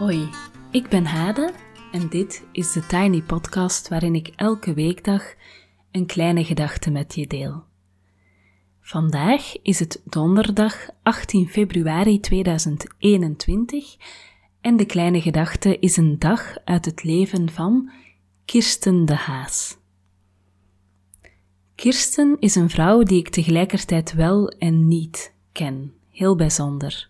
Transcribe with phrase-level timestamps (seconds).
[0.00, 0.28] Hoi,
[0.70, 1.52] ik ben Hade
[1.92, 5.34] en dit is de Tiny Podcast waarin ik elke weekdag
[5.90, 7.64] een kleine gedachte met je deel.
[8.80, 13.96] Vandaag is het donderdag 18 februari 2021
[14.60, 17.90] en de kleine gedachte is een dag uit het leven van
[18.44, 19.76] Kirsten de Haas.
[21.74, 27.09] Kirsten is een vrouw die ik tegelijkertijd wel en niet ken, heel bijzonder.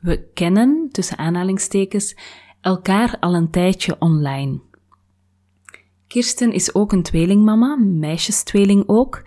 [0.00, 2.16] We kennen, tussen aanhalingstekens,
[2.60, 4.60] elkaar al een tijdje online.
[6.06, 9.22] Kirsten is ook een tweelingmama, meisjestweeling ook,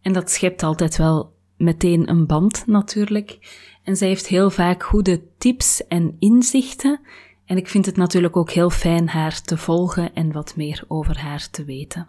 [0.00, 3.38] en dat schept altijd wel meteen een band natuurlijk.
[3.82, 7.00] En zij heeft heel vaak goede tips en inzichten,
[7.44, 11.18] en ik vind het natuurlijk ook heel fijn haar te volgen en wat meer over
[11.18, 12.08] haar te weten.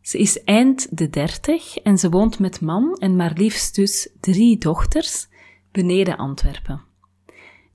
[0.00, 4.58] Ze is eind de dertig en ze woont met man en maar liefst dus drie
[4.58, 5.28] dochters
[5.72, 6.80] beneden Antwerpen.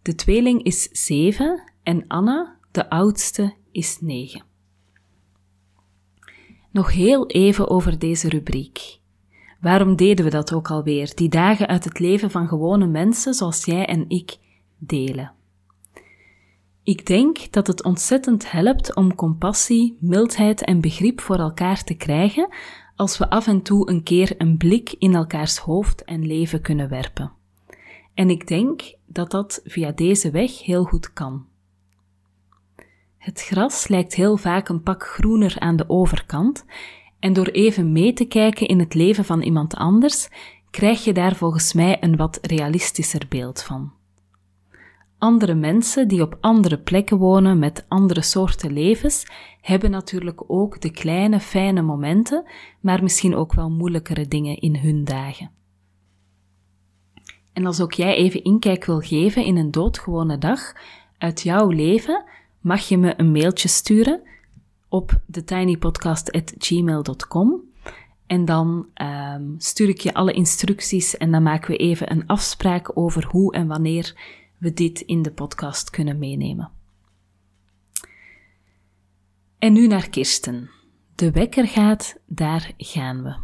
[0.01, 4.43] De tweeling is zeven en Anna, de oudste, is negen.
[6.71, 8.99] Nog heel even over deze rubriek.
[9.61, 11.11] Waarom deden we dat ook alweer?
[11.15, 14.37] Die dagen uit het leven van gewone mensen zoals jij en ik
[14.77, 15.31] delen.
[16.83, 22.49] Ik denk dat het ontzettend helpt om compassie, mildheid en begrip voor elkaar te krijgen
[22.95, 26.89] als we af en toe een keer een blik in elkaars hoofd en leven kunnen
[26.89, 27.36] werpen.
[28.17, 31.45] En ik denk dat dat via deze weg heel goed kan.
[33.17, 36.65] Het gras lijkt heel vaak een pak groener aan de overkant,
[37.19, 40.29] en door even mee te kijken in het leven van iemand anders,
[40.71, 43.91] krijg je daar volgens mij een wat realistischer beeld van.
[45.17, 49.25] Andere mensen die op andere plekken wonen met andere soorten levens,
[49.61, 52.45] hebben natuurlijk ook de kleine fijne momenten,
[52.79, 55.56] maar misschien ook wel moeilijkere dingen in hun dagen.
[57.57, 60.73] En als ook jij even inkijk wil geven in een doodgewone dag
[61.17, 62.23] uit jouw leven,
[62.61, 64.21] mag je me een mailtje sturen
[64.89, 67.61] op thetinypodcast.gmail.com.
[68.27, 72.97] En dan um, stuur ik je alle instructies en dan maken we even een afspraak
[72.97, 74.15] over hoe en wanneer
[74.57, 76.71] we dit in de podcast kunnen meenemen.
[79.59, 80.69] En nu naar Kirsten.
[81.15, 83.35] De wekker gaat, daar gaan we.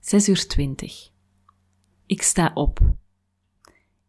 [0.00, 1.11] 6 uur 20.
[2.12, 2.80] Ik sta op.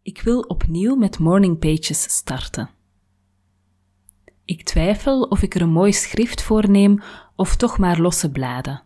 [0.02, 2.70] Ik wil opnieuw met morning pages starten.
[4.46, 7.02] Ik twijfel of ik er een mooi schrift voor neem
[7.36, 8.84] of toch maar losse bladen.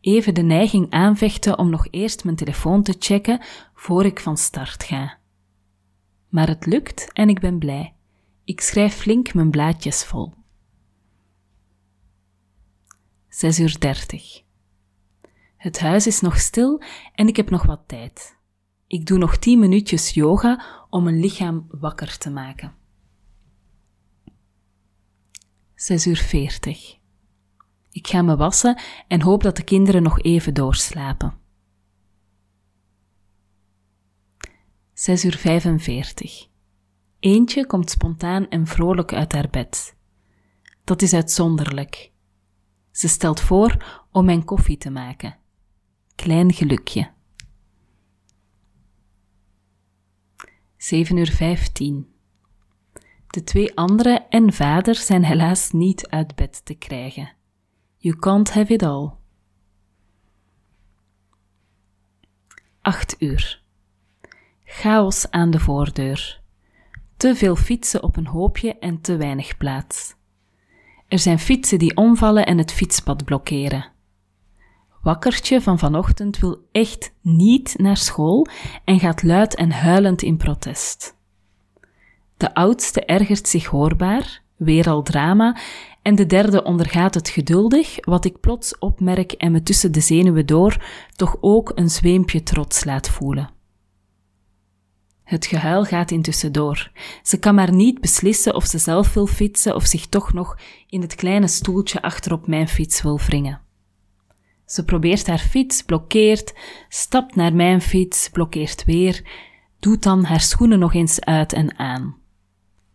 [0.00, 3.40] Even de neiging aanvechten om nog eerst mijn telefoon te checken
[3.74, 5.18] voor ik van start ga.
[6.28, 7.94] Maar het lukt en ik ben blij.
[8.44, 10.34] Ik schrijf flink mijn blaadjes vol.
[13.28, 14.46] 6 uur 30.
[15.58, 16.82] Het huis is nog stil
[17.14, 18.36] en ik heb nog wat tijd.
[18.86, 22.74] Ik doe nog 10 minuutjes yoga om mijn lichaam wakker te maken.
[25.74, 26.96] 6 uur 40.
[27.90, 31.38] Ik ga me wassen en hoop dat de kinderen nog even doorslapen.
[34.92, 36.48] 6 uur 45.
[37.18, 39.96] Eentje komt spontaan en vrolijk uit haar bed.
[40.84, 42.12] Dat is uitzonderlijk.
[42.90, 45.37] Ze stelt voor om mijn koffie te maken.
[46.18, 47.10] Klein gelukje.
[50.76, 52.06] 7 uur 15.
[53.26, 57.32] De twee andere en vader zijn helaas niet uit bed te krijgen.
[57.96, 59.10] You can't have it all.
[62.80, 63.62] 8 uur.
[64.64, 66.40] Chaos aan de voordeur.
[67.16, 70.14] Te veel fietsen op een hoopje en te weinig plaats.
[71.08, 73.96] Er zijn fietsen die omvallen en het fietspad blokkeren.
[75.08, 78.46] Wakkertje van vanochtend wil echt niet naar school
[78.84, 81.16] en gaat luid en huilend in protest.
[82.36, 85.56] De oudste ergert zich hoorbaar, weer al drama,
[86.02, 90.46] en de derde ondergaat het geduldig, wat ik plots opmerk en me tussen de zenuwen
[90.46, 90.84] door
[91.16, 93.50] toch ook een zweempje trots laat voelen.
[95.24, 96.90] Het gehuil gaat intussen door.
[97.22, 100.58] Ze kan maar niet beslissen of ze zelf wil fietsen of zich toch nog
[100.88, 103.66] in het kleine stoeltje achterop mijn fiets wil wringen.
[104.68, 106.54] Ze probeert haar fiets, blokkeert,
[106.88, 109.22] stapt naar mijn fiets, blokkeert weer,
[109.78, 112.16] doet dan haar schoenen nog eens uit en aan.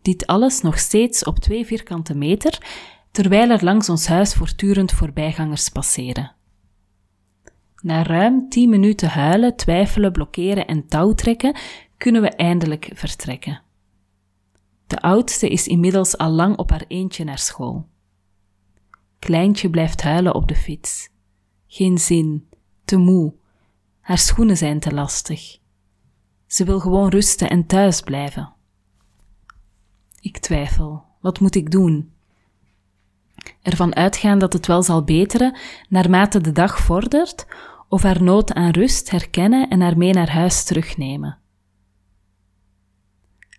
[0.01, 2.65] Dit alles nog steeds op twee vierkante meter,
[3.11, 6.35] terwijl er langs ons huis voortdurend voorbijgangers passeren.
[7.81, 11.55] Na ruim tien minuten huilen, twijfelen, blokkeren en touwtrekken,
[11.97, 13.61] kunnen we eindelijk vertrekken.
[14.87, 17.87] De oudste is inmiddels al lang op haar eentje naar school.
[19.19, 21.11] Kleintje blijft huilen op de fiets.
[21.75, 22.47] Geen zin,
[22.85, 23.33] te moe,
[24.01, 25.57] haar schoenen zijn te lastig.
[26.47, 28.53] Ze wil gewoon rusten en thuis blijven.
[30.19, 31.05] Ik twijfel.
[31.21, 32.13] Wat moet ik doen?
[33.61, 35.57] Ervan uitgaan dat het wel zal beteren
[35.89, 37.47] naarmate de dag vordert,
[37.87, 41.37] of haar nood aan rust herkennen en haar mee naar huis terugnemen.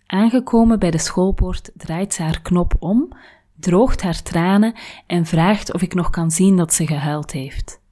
[0.05, 3.11] Aangekomen bij de schoolpoort draait ze haar knop om,
[3.59, 4.73] droogt haar tranen
[5.07, 7.83] en vraagt of ik nog kan zien dat ze gehuild heeft.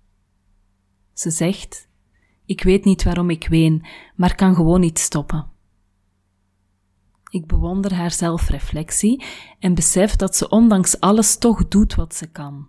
[1.14, 1.88] Ze zegt:
[2.46, 5.52] Ik weet niet waarom ik ween, maar kan gewoon niet stoppen.
[7.30, 9.24] Ik bewonder haar zelfreflectie
[9.60, 12.68] en besef dat ze ondanks alles toch doet wat ze kan.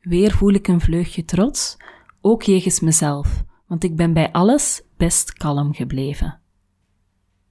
[0.00, 1.76] Weer voel ik een vleugje trots,
[2.20, 6.40] ook jegens mezelf, want ik ben bij alles best kalm gebleven.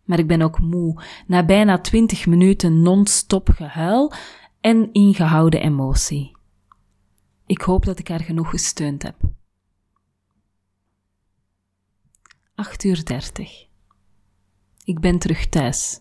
[0.04, 4.14] Maar ik ben ook moe, na bijna twintig minuten non-stop gehuil
[4.62, 6.38] en ingehouden emotie.
[7.46, 9.16] Ik hoop dat ik haar genoeg gesteund heb.
[12.62, 13.68] 8 uur 30.
[14.84, 16.00] Ik ben terug thuis.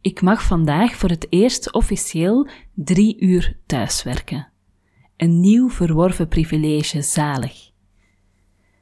[0.00, 4.52] Ik mag vandaag voor het eerst officieel drie uur thuiswerken.
[5.16, 7.70] Een nieuw verworven privilege, zalig.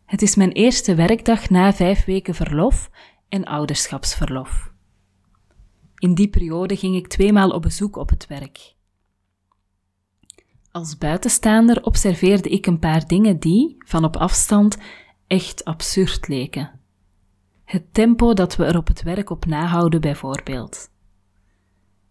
[0.05, 2.91] Het is mijn eerste werkdag na vijf weken verlof
[3.29, 4.73] en ouderschapsverlof.
[5.99, 8.75] In die periode ging ik tweemaal op bezoek op het werk.
[10.71, 14.79] Als buitenstaander observeerde ik een paar dingen die, van op afstand,
[15.27, 16.76] echt absurd leken.
[17.67, 20.91] Het tempo dat we er op het werk op nahouden, bijvoorbeeld.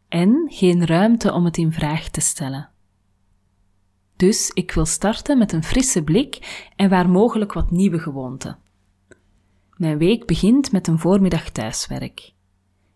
[0.07, 2.69] En geen ruimte om het in vraag te stellen.
[4.16, 8.57] Dus ik wil starten met een frisse blik en waar mogelijk wat nieuwe gewoonten.
[9.75, 12.34] Mijn week begint met een voormiddag thuiswerk.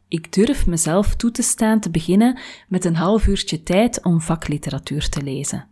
[0.07, 5.09] Ik durf mezelf toe te staan te beginnen met een half uurtje tijd om vakliteratuur
[5.09, 5.67] te lezen.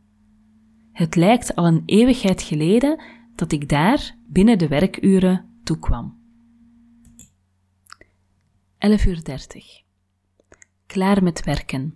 [0.92, 3.02] Het lijkt al een eeuwigheid geleden
[3.36, 6.17] dat ik daar binnen de werkuren toekwam.
[8.78, 9.82] 11 uur 30.
[10.86, 11.94] Klaar met werken.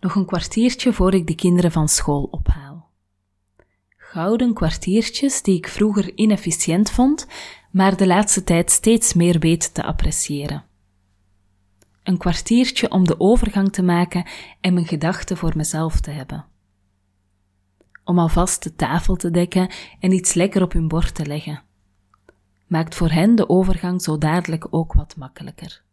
[0.00, 2.90] Nog een kwartiertje voor ik de kinderen van school ophaal.
[3.96, 7.26] Gouden kwartiertjes die ik vroeger inefficiënt vond,
[7.70, 10.64] maar de laatste tijd steeds meer weet te appreciëren.
[12.02, 14.26] Een kwartiertje om de overgang te maken
[14.60, 16.44] en mijn gedachten voor mezelf te hebben.
[18.04, 19.70] Om alvast de tafel te dekken
[20.00, 21.62] en iets lekker op hun bord te leggen.
[22.66, 25.83] Maakt voor hen de overgang zo dadelijk ook wat makkelijker.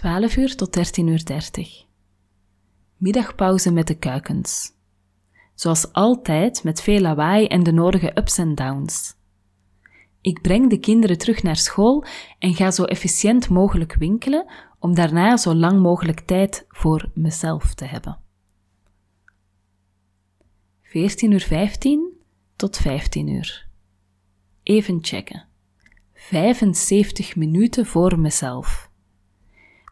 [0.00, 1.84] 12 uur tot 13 uur 30.
[2.96, 4.72] Middagpauze met de kuikens.
[5.54, 9.14] Zoals altijd met veel lawaai en de nodige ups en downs.
[10.20, 12.04] Ik breng de kinderen terug naar school
[12.38, 17.84] en ga zo efficiënt mogelijk winkelen om daarna zo lang mogelijk tijd voor mezelf te
[17.84, 18.18] hebben.
[20.82, 22.12] 14 uur 15
[22.56, 23.68] tot 15 uur.
[24.62, 25.46] Even checken.
[26.14, 28.89] 75 minuten voor mezelf.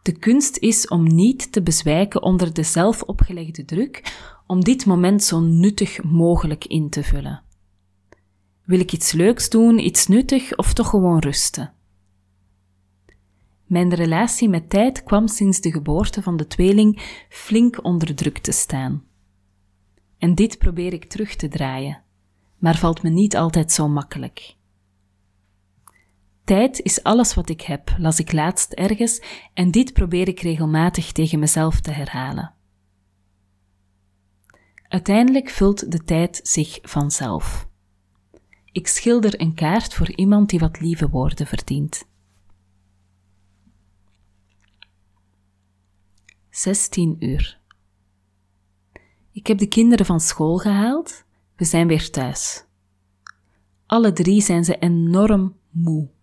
[0.09, 4.17] De kunst is om niet te bezwijken onder de zelf opgelegde druk,
[4.47, 7.43] om dit moment zo nuttig mogelijk in te vullen.
[8.65, 11.73] Wil ik iets leuks doen, iets nuttig of toch gewoon rusten?
[13.65, 18.51] Mijn relatie met tijd kwam sinds de geboorte van de tweeling flink onder druk te
[18.51, 19.03] staan.
[20.17, 22.03] En dit probeer ik terug te draaien,
[22.57, 24.57] maar valt me niet altijd zo makkelijk.
[26.49, 29.21] Tijd is alles wat ik heb, las ik laatst ergens,
[29.53, 32.53] en dit probeer ik regelmatig tegen mezelf te herhalen.
[34.87, 37.67] Uiteindelijk vult de tijd zich vanzelf.
[38.71, 42.07] Ik schilder een kaart voor iemand die wat lieve woorden verdient.
[46.49, 47.59] 16 uur.
[49.31, 51.25] Ik heb de kinderen van school gehaald.
[51.55, 52.65] We zijn weer thuis.
[53.85, 56.17] Alle drie zijn ze enorm moe.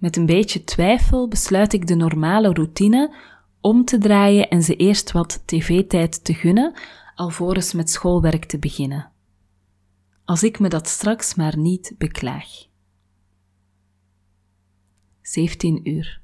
[0.00, 3.14] Met een beetje twijfel besluit ik de normale routine
[3.60, 6.74] om te draaien en ze eerst wat tv-tijd te gunnen,
[7.14, 9.10] alvorens met schoolwerk te beginnen.
[10.24, 12.48] Als ik me dat straks maar niet beklaag.
[15.22, 16.20] 17 uur.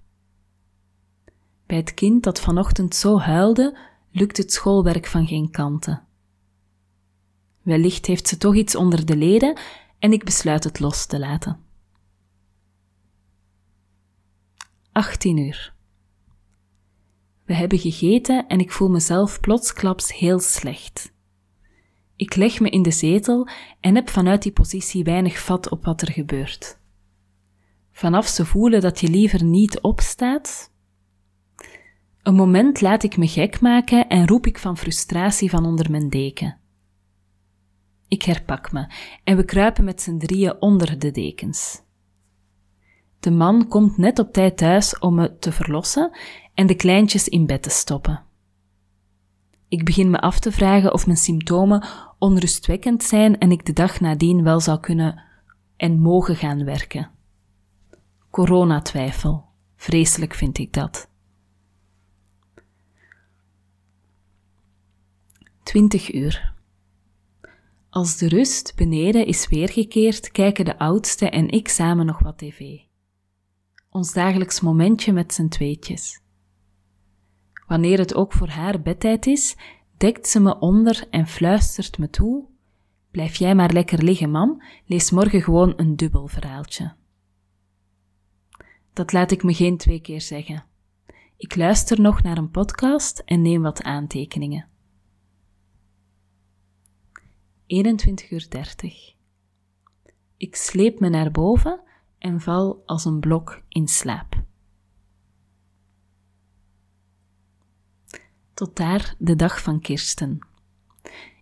[1.67, 3.79] Bij het kind dat vanochtend zo huilde,
[4.11, 6.03] lukt het schoolwerk van geen kanten.
[7.63, 9.59] Wellicht heeft ze toch iets onder de leden
[9.99, 11.66] en ik besluit het los te laten.
[14.97, 15.75] 18 uur.
[17.45, 21.13] We hebben gegeten en ik voel mezelf plotsklaps heel slecht.
[22.15, 23.49] Ik leg me in de zetel
[23.81, 26.79] en heb vanuit die positie weinig vat op wat er gebeurt.
[27.93, 30.73] Vanaf ze voelen dat je liever niet opstaat.
[32.23, 36.09] Een moment laat ik me gek maken en roep ik van frustratie van onder mijn
[36.09, 36.59] deken.
[38.09, 38.87] Ik herpak me
[39.25, 41.85] en we kruipen met z'n drieën onder de dekens.
[43.21, 46.19] De man komt net op tijd thuis om me te verlossen
[46.55, 48.25] en de kleintjes in bed te stoppen.
[49.69, 51.87] Ik begin me af te vragen of mijn symptomen
[52.19, 55.23] onrustwekkend zijn en ik de dag nadien wel zou kunnen
[55.77, 57.11] en mogen gaan werken.
[58.31, 59.45] Coronatwijfel.
[59.77, 61.09] Vreselijk vind ik dat.
[65.63, 66.55] 20 uur.
[67.91, 72.79] Als de rust beneden is weergekeerd, kijken de oudste en ik samen nog wat tv.
[73.97, 76.21] Ons dagelijks momentje met z'n tweetjes.
[77.67, 79.57] Wanneer het ook voor haar bedtijd is,
[79.97, 82.45] dekt ze me onder en fluistert me toe:
[83.11, 86.95] Blijf jij maar lekker liggen, mam, lees morgen gewoon een dubbel verhaaltje.
[88.93, 90.65] Dat laat ik me geen twee keer zeggen.
[91.37, 94.69] Ik luister nog naar een podcast en neem wat aantekeningen.
[97.67, 99.15] 21 uur 30.
[100.37, 101.81] Ik sleep me naar boven
[102.19, 104.45] en val als een blok in slaap.
[108.55, 110.39] Tot daar de dag van Kirsten.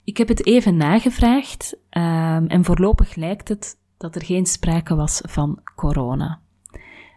[0.05, 5.21] Ik heb het even nagevraagd um, en voorlopig lijkt het dat er geen sprake was
[5.25, 6.41] van corona.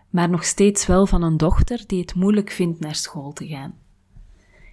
[0.10, 3.76] Maar nog steeds wel van een dochter die het moeilijk vindt naar school te gaan.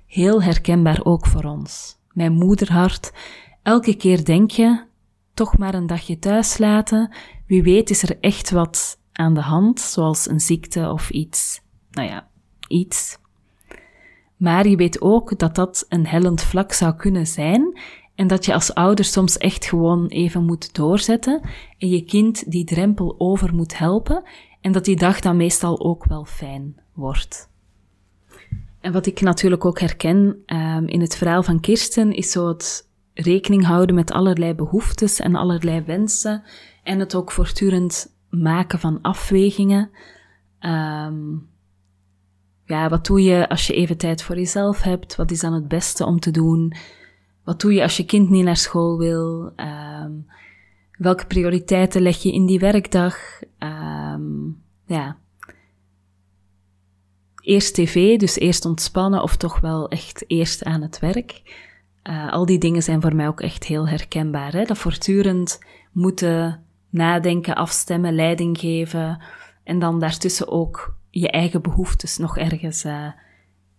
[0.07, 1.99] Heel herkenbaar ook voor ons.
[2.13, 3.13] Mijn moederhart,
[3.63, 4.85] elke keer denk je,
[5.35, 7.15] toch maar een dagje thuis laten,
[7.47, 11.61] wie weet is er echt wat aan de hand, zoals een ziekte of iets.
[11.91, 12.29] Nou ja,
[12.69, 13.19] iets.
[14.37, 17.79] Maar je weet ook dat dat een hellend vlak zou kunnen zijn
[18.15, 21.41] en dat je als ouder soms echt gewoon even moet doorzetten
[21.79, 24.23] en je kind die drempel over moet helpen
[24.61, 27.49] en dat die dag dan meestal ook wel fijn wordt.
[28.81, 32.89] En wat ik natuurlijk ook herken um, in het verhaal van Kirsten is zo het
[33.15, 36.43] rekening houden met allerlei behoeftes en allerlei wensen
[36.83, 39.91] en het ook voortdurend maken van afwegingen.
[40.61, 41.49] Um,
[42.65, 45.17] ja, wat doe je als je even tijd voor jezelf hebt?
[45.17, 46.75] Wat is dan het beste om te doen?
[47.45, 49.53] Wat doe je als je kind niet naar school wil?
[49.57, 50.27] Um,
[50.99, 53.17] welke prioriteiten leg je in die werkdag?
[53.59, 55.17] Um, ja.
[57.41, 61.43] Eerst tv, dus eerst ontspannen of toch wel echt eerst aan het werk.
[62.09, 64.53] Uh, al die dingen zijn voor mij ook echt heel herkenbaar.
[64.53, 64.65] Hè?
[64.65, 65.59] Dat voortdurend
[65.93, 69.23] moeten nadenken, afstemmen, leiding geven.
[69.65, 73.13] En dan daartussen ook je eigen behoeftes nog ergens uh,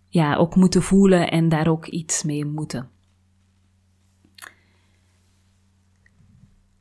[0.08, 2.88] ja, ook moeten voelen en daar ook iets mee moeten.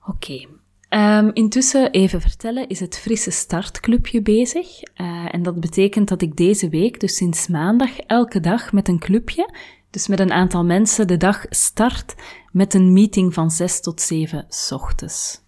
[0.07, 0.47] Oké.
[0.89, 4.67] Um, intussen even vertellen, is het Frisse Startclubje bezig.
[5.01, 8.99] Uh, en dat betekent dat ik deze week, dus sinds maandag, elke dag met een
[8.99, 9.53] clubje,
[9.95, 12.15] dus met een aantal mensen, de dag start
[12.51, 15.41] met een meeting van 6 tot 7 ochtends.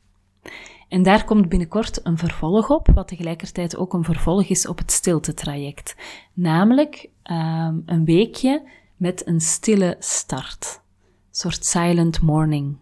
[0.89, 4.92] En daar komt binnenkort een vervolg op, wat tegelijkertijd ook een vervolg is op het
[4.92, 5.96] stiltetraject.
[6.34, 10.82] Namelijk um, een weekje met een stille start.
[11.04, 12.77] Een soort silent morning.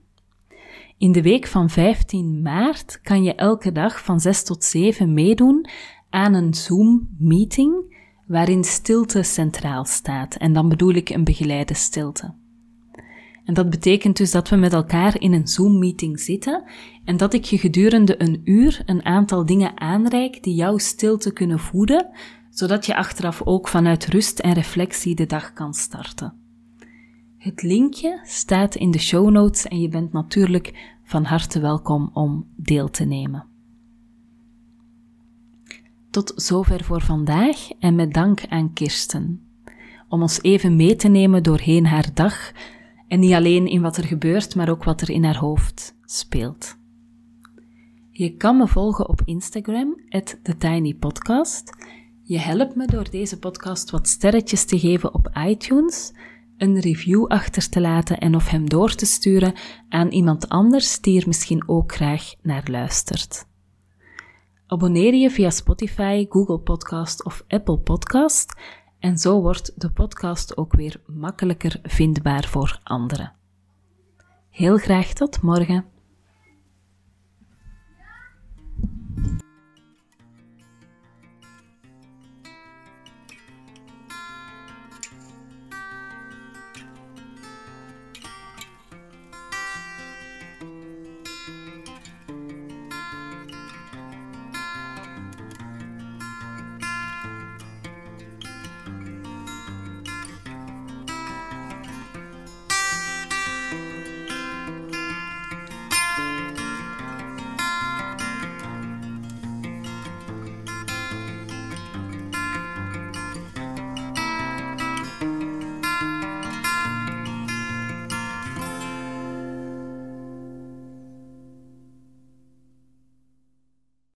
[0.98, 5.70] In de week van 15 maart kan je elke dag van 6 tot 7 meedoen
[6.10, 7.95] aan een Zoom-meeting
[8.28, 10.36] waarin stilte centraal staat.
[10.36, 12.34] En dan bedoel ik een begeleide stilte.
[13.46, 16.64] En dat betekent dus dat we met elkaar in een Zoom-meeting zitten
[17.04, 21.60] en dat ik je gedurende een uur een aantal dingen aanreik die jouw stilte kunnen
[21.60, 22.10] voeden,
[22.50, 26.34] zodat je achteraf ook vanuit rust en reflectie de dag kan starten.
[27.38, 32.48] Het linkje staat in de show notes en je bent natuurlijk van harte welkom om
[32.56, 33.55] deel te nemen.
[36.16, 39.42] Tot zover voor vandaag en met dank aan Kirsten
[40.10, 42.52] om ons even mee te nemen doorheen haar dag
[43.08, 46.78] en niet alleen in wat er gebeurt, maar ook wat er in haar hoofd speelt.
[48.12, 49.96] Je kan me volgen op Instagram,
[50.44, 51.76] TheTinyPodcast.
[52.24, 56.14] Je helpt me door deze podcast wat sterretjes te geven op iTunes,
[56.58, 59.54] een review achter te laten en of hem door te sturen
[59.90, 63.54] aan iemand anders die er misschien ook graag naar luistert.
[64.68, 68.54] Abonneer je via Spotify, Google Podcast of Apple Podcast
[69.00, 73.34] en zo wordt de podcast ook weer makkelijker vindbaar voor anderen.
[74.50, 75.86] Heel graag tot morgen.